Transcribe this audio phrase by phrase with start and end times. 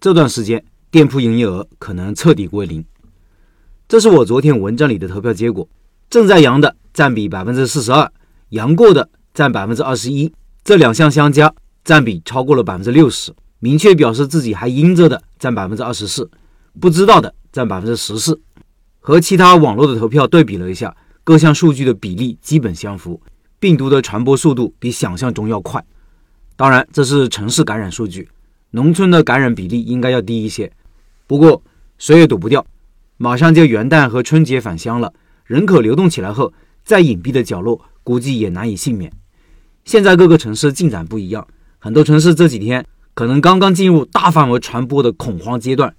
[0.00, 2.82] 这段时间店铺营业额可能彻底归零。
[3.86, 5.68] 这是我昨天文章里的投票结果，
[6.08, 8.10] 正在阳的占比百分之四十二，
[8.48, 10.32] 阳过的占百分之二十一，
[10.64, 11.52] 这两项相加
[11.84, 13.30] 占比超过了百分之六十。
[13.58, 16.30] 明确表示自己还阴着的占百分之二十四，
[16.80, 18.40] 不知道的占百分之十四。
[19.00, 23.20] 和其他网络的投票对比了一下，各项数据的比例基本相符，
[23.58, 25.84] 病毒的传播速度比想象中要快。
[26.56, 28.26] 当然，这是城市感染数据，
[28.72, 30.70] 农村的感染比例应该要低一些。
[31.26, 31.62] 不过
[31.98, 32.66] 谁也躲不掉。
[33.16, 35.12] 马上就元旦和春节返乡了，
[35.44, 36.52] 人口流动起来后，
[36.84, 39.12] 再隐蔽的角落估计也难以幸免。
[39.84, 41.46] 现在各个城市进展不一样，
[41.78, 45.94] 很多城市这几天可能刚刚进入大范围传播的恐慌阶段。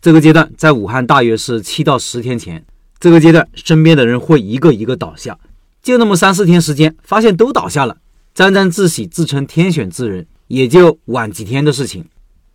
[0.00, 2.64] 这个阶段在武汉大约是七到十天前，
[3.00, 5.38] 这个阶段身边的人会一个一个倒下，
[5.82, 7.96] 就那么三四天时间，发现都倒下了，
[8.34, 12.04] 沾沾自喜自称天选之人，也就晚几天的事情。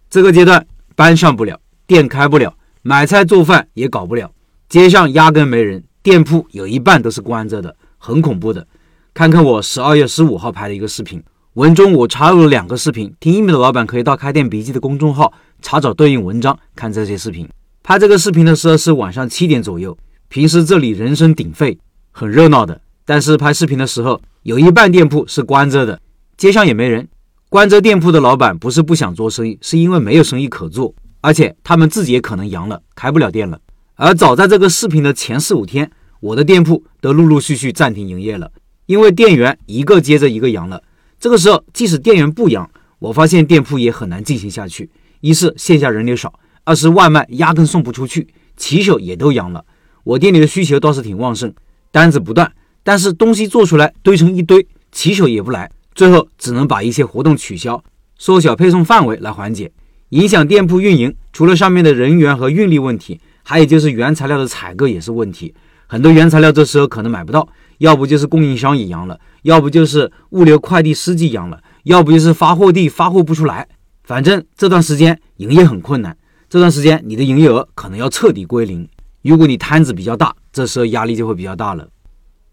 [0.09, 2.53] 这个阶段班上不了，店开不了。
[2.81, 4.29] 买菜做饭也搞不了，
[4.67, 8.67] 街上压根没人，店铺有一半都是关着的，很恐怖的。
[9.13, 15.31] 看看我十二月十五号拍的一个视频，文中我插入了两个视频，听音频的老板可以到开店笔记的公众号
[15.61, 17.47] 查找对应文章看这些视频。
[17.81, 21.77] 拍这个视频的时候是晚上七点左右，平时这里人声鼎沸，
[22.11, 22.81] 很热闹的。
[23.05, 26.01] 但是拍视频的时候，有一半店铺是关着的，
[26.35, 27.07] 街上也没人。
[27.53, 30.91] 关着店铺的老板不是不想做生意，是因为没有生意可做。
[31.21, 33.59] 而且他们自己也可能阳了，开不了店了。
[33.93, 35.87] 而早在这个视频的前四五天，
[36.19, 38.51] 我的店铺都陆陆续续暂停营业了，
[38.87, 40.81] 因为店员一个接着一个阳了。
[41.19, 44.89] 这个时候，即使店员不阳，我发现店铺也很难进行下去。
[45.21, 49.63] 一是线下人流少，二是外卖压根送不出去，骑手也都阳了。
[50.03, 51.53] 我店里的需求倒是挺旺盛，
[51.91, 57.83] 单子不断，但是东西做出来堆成一堆，骑手也不来，最后只能把一些活动取消，
[58.17, 59.71] 缩小配送范围来缓解。
[60.09, 65.53] 影响店铺运营，除了上面的人员和运力问题，还有就是原材料的采购也是问题。
[65.87, 67.47] 很多原材料这时候可能买不到，
[67.79, 73.67] 要不就是供应商也阳了，要不就是物流快递司机阳了，要不就是发货地发货不出来。
[74.03, 76.15] 反正这段时间营业很困难，
[76.49, 78.87] 这段时间你的营业额可能要彻底归零。
[79.21, 81.87] 如果你摊子比较大，这时候压力就会比较大了。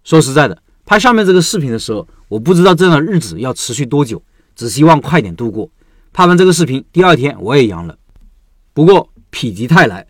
[0.04, 0.56] 说实在的，
[0.86, 4.22] 拍上面这个视频的时候，我不知道这样的日子要持续多久，
[4.54, 5.68] 只希望快点度过。
[6.12, 7.98] 拍完这个视频，第二天我也阳了。
[8.72, 10.06] 不过否极泰来，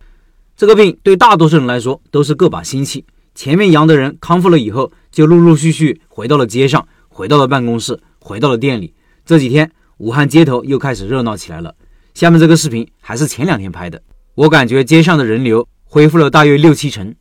[0.55, 3.07] 这个病对大多数人来说都是个把星期。
[3.35, 8.93] 前面阳的人康复了以后，就陆陆续续回到了街上，回到了办公室，回到了店里。
[9.25, 11.75] 这几天武汉街头又开始热闹起来了。
[12.13, 14.03] 下面这个视频还是前两天拍的，
[14.35, 17.15] 我感觉街上的人流恢复了大约六七成，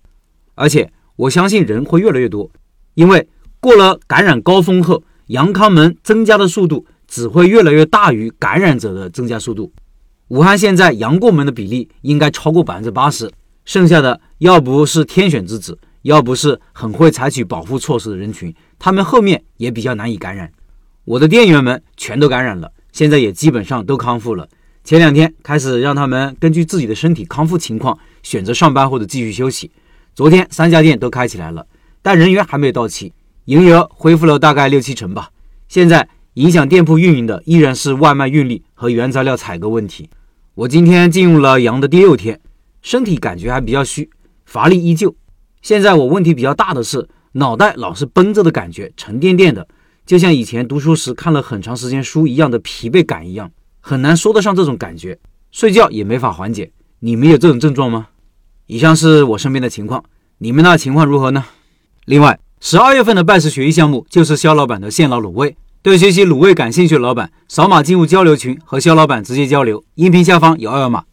[0.55, 2.51] 而且我相信人会越来越多，
[2.95, 6.85] 因为过了感染高峰后，阳康门增加的速度。
[7.11, 9.73] 只会越来越大于感染者的增加速度。
[10.27, 13.31] 武汉现在阳过门的比例应该超过百分之八十，
[13.65, 20.51] 剩下的要不是天选之子，要不是很会采取保护措施的人群，他们后面也比较难以感染。
[21.03, 24.47] 我的店员们全都感染了，现在也基本上都康复了。
[24.83, 29.71] 前两天开始让他们根据自己的身体康复情况选择上班或者继续休息。
[30.13, 31.65] 昨天三家店都开起来了，
[32.03, 33.11] 但人员还没有到齐，
[33.49, 35.29] 营业额恢复了大概六七成吧。
[35.67, 36.07] 现在。
[36.35, 40.09] 影响店铺运营的依然是外卖运力和原材料采购问题。
[40.53, 42.39] 我今天进入了阳的第六天，
[42.81, 44.09] 身体感觉还比较虚，
[44.45, 45.13] 乏力依旧。
[45.61, 49.67] 现在我问题比较大的是脑袋老是绷着的感觉，沉甸甸的，
[50.05, 55.19] 就像以前读书时看了很长时间书一样的疲惫感一样，很难说得上这种感觉。
[55.51, 56.71] 睡觉也没法缓解。
[56.99, 58.07] 你们有这种症状吗？
[58.67, 60.05] 以上是我身边的情况，
[60.37, 61.43] 你们那情况如何呢？
[62.05, 65.55] 另外，十二月份的拜师学艺项目就是肖老板的现捞卤味。
[65.81, 69.81] 对学习卤味感兴趣的老板，扫码进入交流群，和肖老板直接交流。
[69.95, 71.03] 音频下方有二维码。